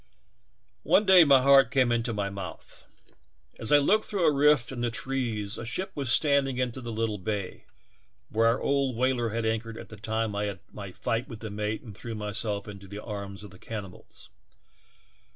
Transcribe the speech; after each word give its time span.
"One 0.81 1.05
day 1.05 1.23
my 1.25 1.43
heart 1.43 1.69
came 1.69 1.91
into 1.91 2.11
my 2.11 2.31
mouth! 2.31 2.87
As 3.59 3.71
I 3.71 3.77
looked 3.77 4.05
through 4.05 4.25
a 4.25 4.33
rift 4.33 4.71
in 4.71 4.81
the 4.81 4.89
trees 4.89 5.59
a 5.59 5.63
ship 5.63 5.91
was 5.93 6.11
standing 6.11 6.57
into 6.57 6.81
the 6.81 6.91
little 6.91 7.19
bay 7.19 7.65
where 8.29 8.47
our 8.47 8.59
old 8.59 8.95
whaler 8.95 9.29
had 9.29 9.45
anchored 9.45 9.77
at 9.77 9.89
the 9.89 9.97
time 9.97 10.35
I 10.35 10.45
had 10.45 10.59
m^^ 10.73 10.95
fight 10.95 11.27
with 11.27 11.41
the 11.41 11.51
mate 11.51 11.83
and 11.83 11.95
threw 11.95 12.15
myself 12.15 12.67
into 12.67 12.87
the 12.87 12.97
arms 13.03 13.43
of 13.43 13.51
the 13.51 13.59
can 13.59 13.83
nibals. 13.83 14.29